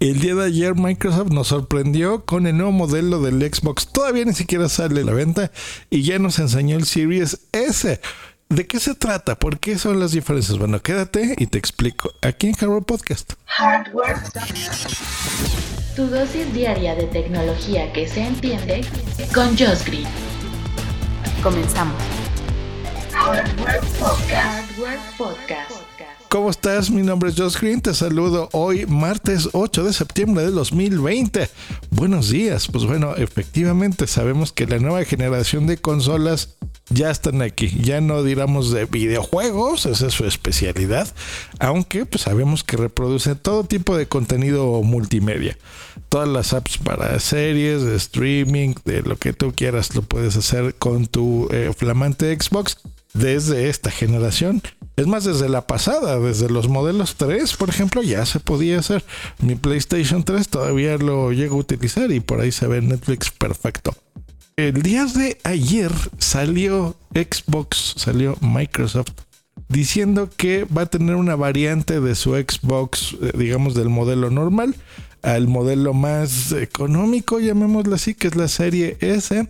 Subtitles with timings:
[0.00, 3.88] El día de ayer Microsoft nos sorprendió con el nuevo modelo del Xbox.
[3.92, 5.50] Todavía ni siquiera sale a la venta
[5.88, 8.00] y ya nos enseñó el Series S.
[8.48, 9.36] ¿De qué se trata?
[9.36, 10.58] ¿Por qué son las diferencias?
[10.58, 13.32] Bueno, quédate y te explico aquí en Hardware Podcast.
[13.46, 14.16] Hardware.
[15.96, 18.84] Tu dosis diaria de tecnología que se entiende
[19.32, 20.08] con Josh Green.
[21.42, 21.96] Comenzamos.
[23.12, 24.70] Hardware Podcast.
[24.70, 26.13] Hardware Podcast.
[26.34, 26.90] ¿Cómo estás?
[26.90, 27.80] Mi nombre es Josh Green.
[27.80, 31.48] Te saludo hoy, martes 8 de septiembre de 2020.
[31.90, 32.66] Buenos días.
[32.66, 36.56] Pues bueno, efectivamente sabemos que la nueva generación de consolas
[36.90, 37.68] ya están aquí.
[37.80, 41.06] Ya no diramos de videojuegos, esa es su especialidad.
[41.60, 45.56] Aunque pues sabemos que reproduce todo tipo de contenido multimedia.
[46.08, 50.74] Todas las apps para series, de streaming, de lo que tú quieras, lo puedes hacer
[50.74, 52.76] con tu eh, flamante Xbox
[53.14, 54.62] desde esta generación.
[54.96, 59.04] Es más, desde la pasada, desde los modelos 3, por ejemplo, ya se podía hacer.
[59.40, 63.94] Mi PlayStation 3 todavía lo llego a utilizar y por ahí se ve Netflix perfecto.
[64.56, 69.10] El día de ayer salió Xbox, salió Microsoft
[69.68, 74.76] diciendo que va a tener una variante de su Xbox, eh, digamos, del modelo normal
[75.22, 79.48] al modelo más económico, llamémoslo así, que es la serie S,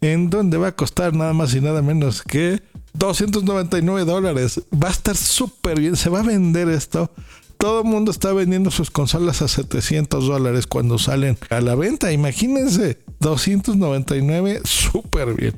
[0.00, 2.60] en donde va a costar nada más y nada menos que
[2.94, 4.62] 299 dólares.
[4.72, 5.96] Va a estar súper bien.
[5.96, 7.10] Se va a vender esto.
[7.58, 12.12] Todo el mundo está vendiendo sus consolas a 700 dólares cuando salen a la venta.
[12.12, 15.54] Imagínense, 299, súper bien.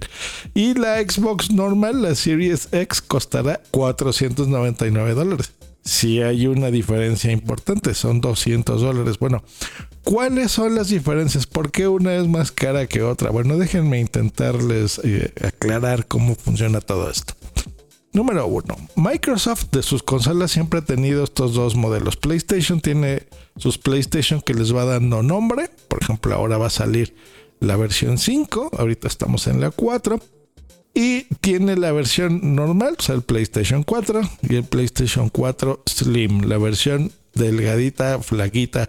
[0.55, 5.53] Y la Xbox normal, la Series X, costará 499 dólares.
[5.87, 9.21] Si hay una diferencia importante, son 200 dólares.
[9.21, 9.45] Bueno,
[10.03, 11.47] ¿cuáles son las diferencias?
[11.47, 13.31] ¿Por qué una es más cara que otra?
[13.31, 17.35] Bueno, déjenme intentarles eh, aclarar cómo funciona todo esto.
[18.13, 22.17] Número uno, Microsoft de sus consolas siempre ha tenido estos dos modelos.
[22.17, 25.71] PlayStation tiene sus PlayStation que les va dando nombre.
[25.87, 27.15] Por ejemplo, ahora va a salir
[27.61, 30.19] la versión 5, ahorita estamos en la 4.
[30.97, 36.49] Y tiene la versión normal, o sea, el PlayStation 4 y el PlayStation 4 Slim,
[36.49, 38.89] la versión delgadita, flaquita,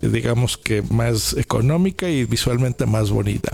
[0.00, 3.52] digamos que más económica y visualmente más bonita.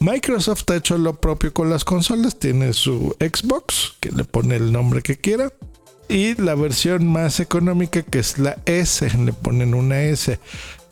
[0.00, 4.72] Microsoft ha hecho lo propio con las consolas, tiene su Xbox, que le pone el
[4.72, 5.52] nombre que quiera,
[6.08, 10.38] y la versión más económica que es la S, le ponen una S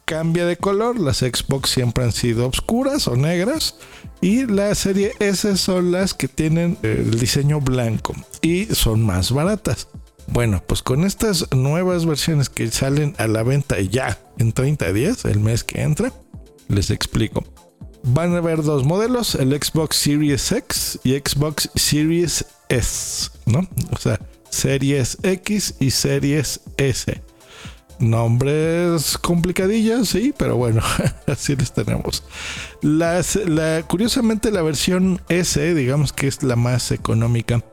[0.05, 0.99] cambia de color.
[0.99, 3.77] Las Xbox siempre han sido oscuras o negras.
[4.21, 9.89] Y la serie S son las que tienen el diseño blanco y son más baratas.
[10.29, 15.25] Bueno, pues con estas nuevas versiones que salen a la venta ya en 30 días,
[15.25, 16.13] el mes que entra,
[16.69, 17.45] les explico.
[18.05, 23.69] Van a haber dos modelos, el Xbox Series X y Xbox Series S, ¿no?
[23.91, 24.21] O sea,
[24.51, 27.23] Series X y Series S.
[28.03, 30.83] Nombres complicadillos, sí, pero bueno,
[31.29, 32.25] así les tenemos.
[32.81, 33.23] La,
[33.87, 37.65] curiosamente la versión S, digamos que es la más económica,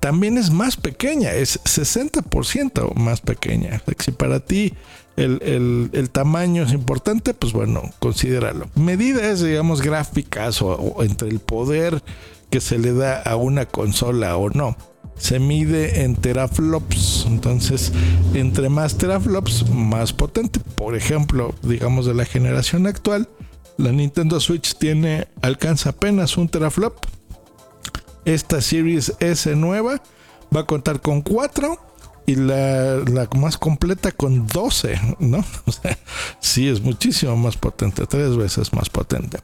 [0.00, 3.82] también es más pequeña, es 60% más pequeña.
[3.98, 4.72] Si para ti
[5.16, 8.70] el, el, tamaño es importante, pues bueno, considéralo.
[8.76, 12.02] Medidas, digamos, gráficas o entre el poder
[12.48, 14.76] que se le da a una consola o no
[15.18, 17.24] se mide en teraflops.
[17.26, 17.92] Entonces,
[18.34, 20.60] entre más teraflops, más potente.
[20.60, 23.28] Por ejemplo, digamos de la generación actual,
[23.76, 26.94] la Nintendo Switch tiene alcanza apenas un teraflop.
[28.24, 30.02] Esta Series S nueva
[30.54, 31.78] va a contar con 4
[32.26, 35.44] y la, la, más completa con 12, ¿no?
[35.66, 35.98] O sea,
[36.40, 39.38] sí es muchísimo más potente, tres veces más potente.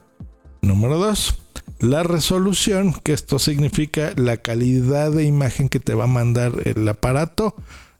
[0.61, 1.35] Número 2
[1.79, 6.87] la resolución, que esto significa la calidad de imagen que te va a mandar el
[6.87, 7.55] aparato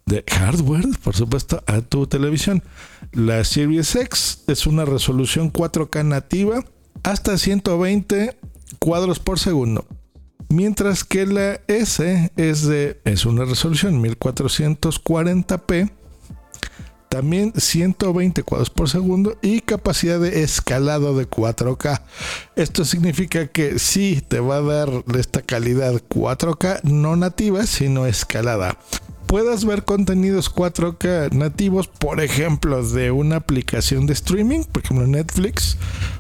[0.05, 2.63] de hardware, por supuesto, a tu televisión.
[3.11, 6.63] La Series X es una resolución 4K nativa
[7.03, 8.37] hasta 120
[8.79, 9.85] cuadros por segundo.
[10.49, 15.91] Mientras que la S es de es una resolución 1440p
[17.11, 22.03] también 120 cuadros por segundo y capacidad de escalado de 4K.
[22.55, 28.77] Esto significa que sí te va a dar esta calidad 4K no nativa, sino escalada
[29.31, 35.77] puedas ver contenidos 4K nativos, por ejemplo, de una aplicación de streaming, por ejemplo Netflix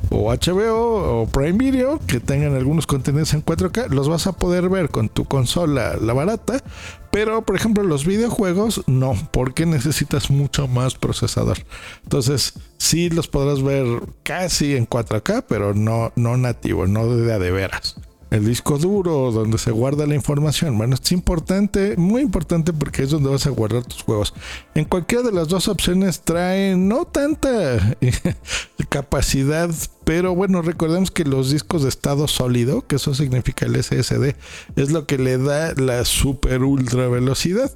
[0.09, 4.69] o HBO o Prime Video, que tengan algunos contenidos en 4K, los vas a poder
[4.69, 6.63] ver con tu consola, la barata,
[7.11, 11.57] pero por ejemplo los videojuegos no, porque necesitas mucho más procesador.
[12.03, 13.87] Entonces, sí los podrás ver
[14.23, 17.97] casi en 4K, pero no, no nativo, no de de veras.
[18.31, 20.77] El disco duro donde se guarda la información.
[20.77, 24.33] Bueno, es importante, muy importante porque es donde vas a guardar tus juegos.
[24.73, 27.97] En cualquiera de las dos opciones trae no tanta
[28.89, 29.69] capacidad,
[30.13, 34.35] pero bueno, recordemos que los discos de estado sólido, que eso significa el SSD,
[34.75, 37.71] es lo que le da la super ultra velocidad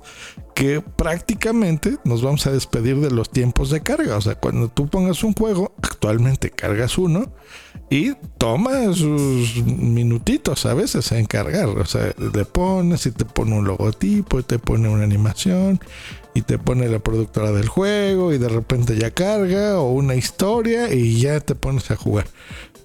[0.54, 4.18] que prácticamente nos vamos a despedir de los tiempos de carga.
[4.18, 7.32] O sea, cuando tú pongas un juego, actualmente cargas uno
[7.90, 11.70] y toma sus minutitos a veces en cargar.
[11.70, 15.80] O sea, le pones y te pone un logotipo y te pone una animación
[16.36, 20.94] y te pone la productora del juego y de repente ya carga o una historia
[20.94, 22.28] y ya te pones a jugar.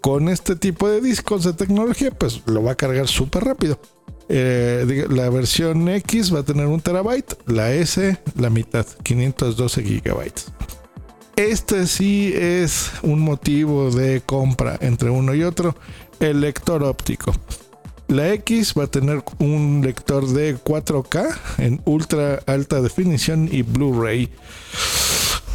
[0.01, 3.79] Con este tipo de discos de tecnología, pues lo va a cargar súper rápido.
[4.29, 10.47] Eh, la versión X va a tener un terabyte, la S la mitad, 512 gigabytes.
[11.35, 15.75] Este sí es un motivo de compra entre uno y otro,
[16.21, 17.33] el lector óptico.
[18.11, 24.29] La X va a tener un lector de 4K en ultra alta definición y Blu-ray.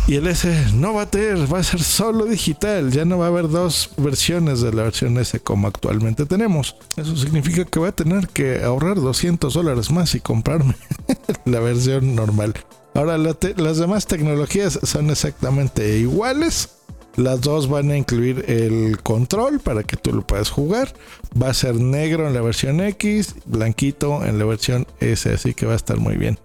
[0.08, 2.92] Y el S no va a tener, va a ser solo digital.
[2.92, 6.78] Ya no va a haber dos versiones de la versión S como actualmente tenemos.
[6.96, 10.76] Eso significa que va a tener que ahorrar 200 dólares más y comprarme
[11.44, 12.54] la versión normal.
[12.94, 16.70] Ahora, las demás tecnologías son exactamente iguales.
[17.16, 20.94] Las dos van a incluir el control para que tú lo puedas jugar.
[21.42, 25.66] Va a ser negro en la versión X, blanquito en la versión S, así que
[25.66, 26.38] va a estar muy bien.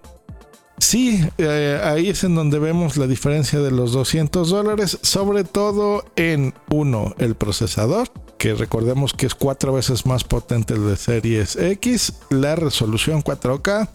[0.81, 6.03] Sí, eh, ahí es en donde vemos la diferencia de los 200 dólares, sobre todo
[6.15, 8.09] en uno, el procesador,
[8.39, 13.89] que recordemos que es cuatro veces más potente el de Series X, la resolución 4K,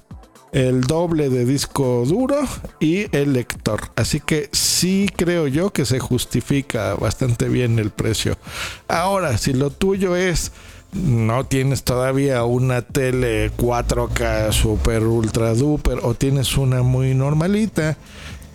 [0.53, 2.39] el doble de disco duro
[2.81, 3.81] y el lector.
[3.97, 8.39] Así que sí creo yo que se justifica bastante bien el precio.
[8.89, 10.53] Ahora, si lo tuyo es
[10.93, 17.97] no tienes todavía una tele 4K super ultra duper o tienes una muy normalita,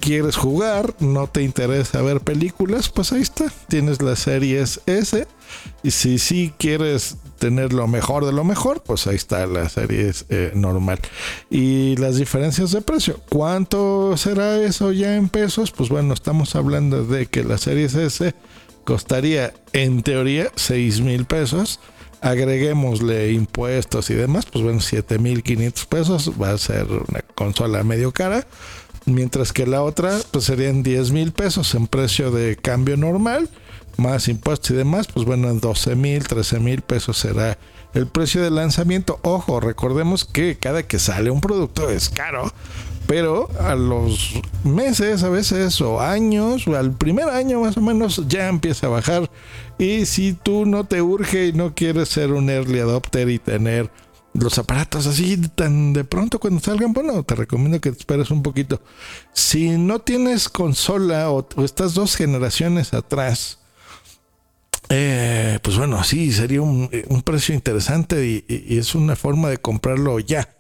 [0.02, 5.26] quieres jugar, no te interesa ver películas, pues ahí está, tienes las series S.
[5.84, 10.12] Y si sí quieres tener lo mejor de lo mejor, pues ahí está la serie
[10.30, 11.00] eh, normal.
[11.50, 15.72] Y las diferencias de precio, ¿cuánto será eso ya en pesos?
[15.72, 18.34] Pues bueno, estamos hablando de que la serie S
[18.84, 21.80] costaría en teoría 6 mil pesos
[22.22, 28.46] agreguémosle impuestos y demás, pues bueno, 7500 pesos va a ser una consola medio cara.
[29.14, 33.50] Mientras que la otra, pues serían 10 mil pesos en precio de cambio normal,
[33.98, 37.58] más impuestos y demás, pues bueno, en 12 mil, 13 mil pesos será
[37.94, 39.20] el precio de lanzamiento.
[39.22, 42.52] Ojo, recordemos que cada que sale un producto es caro
[43.12, 48.26] pero a los meses a veces o años, o al primer año más o menos,
[48.30, 49.30] ya empieza a bajar.
[49.78, 53.92] Y si tú no te urge y no quieres ser un early adopter y tener
[54.34, 58.82] los aparatos así tan de pronto cuando salgan, bueno, te recomiendo que esperes un poquito.
[59.34, 63.60] Si no tienes consola o, estas dos generaciones atrás,
[64.90, 66.90] eh, pues bueno, sí, sería un,
[67.24, 70.58] precio interesante y es una forma de comprarlo ya.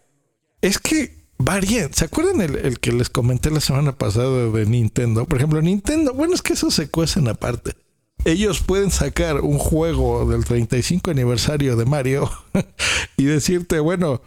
[0.61, 1.93] Es que varían.
[1.93, 5.25] ¿Se acuerdan el, que les comenté la semana pasada de Nintendo?
[5.25, 7.75] Por ejemplo, Nintendo, bueno, es que eso se cuecen aparte.
[8.23, 12.29] Ellos pueden sacar un juego del 35 aniversario de Mario
[13.17, 14.21] y decirte, bueno,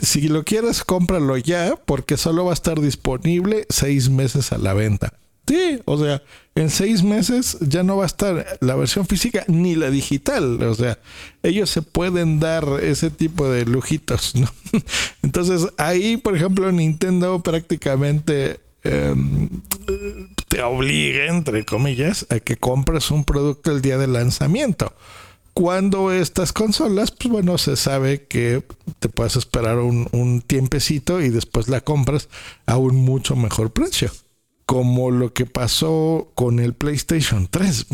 [0.00, 4.74] si lo quieres, cómpralo ya porque solo va a estar disponible seis meses a la
[4.74, 5.12] venta.
[5.46, 6.22] Sí, o sea,
[6.56, 10.62] en seis meses ya no va a estar la versión física ni la digital.
[10.62, 10.98] O sea,
[11.42, 14.52] ellos se pueden dar ese tipo de lujitos, ¿no?
[15.22, 19.48] Entonces, ahí, por ejemplo, Nintendo prácticamente em,
[20.48, 24.92] te obliga, entre comillas, a que compres un producto el día del lanzamiento.
[25.54, 28.62] Cuando estas consolas, pues bueno, se sabe que
[29.00, 32.28] te puedes esperar un, un tiempecito y después la compras
[32.66, 34.10] a un mucho mejor precio
[34.68, 37.86] como lo que pasó con el PlayStation 3.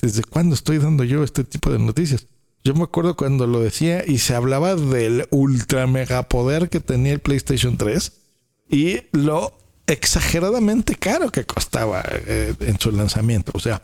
[0.00, 2.28] ¿desde cuándo estoy dando yo este tipo de noticias?
[2.62, 7.14] Yo me acuerdo cuando lo decía y se hablaba del ultra mega poder que tenía
[7.14, 8.12] el PlayStation 3
[8.68, 9.54] y lo
[9.92, 13.52] exageradamente caro que costaba eh, en su lanzamiento.
[13.54, 13.82] O sea,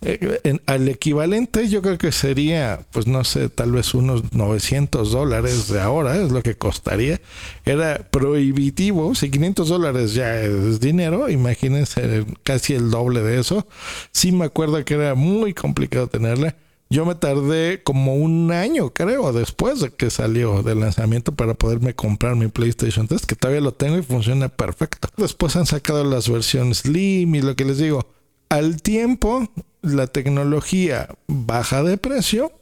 [0.00, 5.68] eh, al equivalente yo creo que sería, pues no sé, tal vez unos 900 dólares
[5.68, 7.20] de ahora es lo que costaría.
[7.64, 13.66] Era prohibitivo, si 500 dólares ya es dinero, imagínense casi el doble de eso.
[14.12, 16.54] Sí me acuerdo que era muy complicado tenerla.
[16.90, 21.94] Yo me tardé como un año, creo, después de que salió del lanzamiento para poderme
[21.94, 25.08] comprar mi PlayStation 3, que todavía lo tengo y funciona perfecto.
[25.18, 28.06] Después han sacado las versiones Slim y lo que les digo,
[28.48, 29.50] al tiempo
[29.82, 32.52] la tecnología baja de precio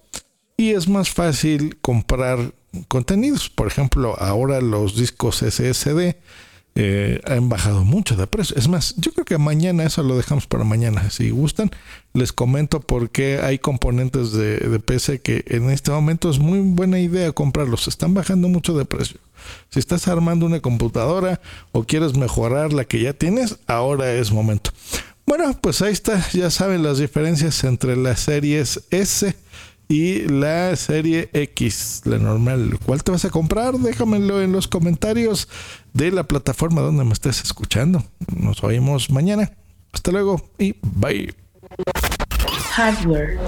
[0.57, 2.53] y es más fácil comprar
[2.89, 3.49] contenidos.
[3.49, 6.17] Por ejemplo, ahora los discos SSD
[6.79, 8.55] eh, han bajado mucho de precio.
[8.57, 11.11] Es más, yo creo que mañana, eso lo dejamos para mañana.
[11.11, 11.71] Si gustan,
[12.13, 16.61] les comento por qué hay componentes de, de PC que en este momento es muy
[16.61, 17.89] buena idea comprarlos.
[17.89, 19.19] Están bajando mucho de precio.
[19.71, 21.41] Si estás armando una computadora
[21.73, 24.71] o quieres mejorar la que ya tienes, ahora es momento.
[25.27, 26.29] Bueno, pues ahí está.
[26.33, 29.35] Ya saben las diferencias entre las series S
[29.89, 32.79] y la serie X, la normal.
[32.85, 33.75] ¿Cuál te vas a comprar?
[33.75, 35.49] Déjamelo en los comentarios
[35.93, 38.05] de la plataforma donde me estés escuchando.
[38.35, 39.53] Nos oímos mañana.
[39.93, 41.35] Hasta luego y bye.
[42.73, 43.39] Hardware.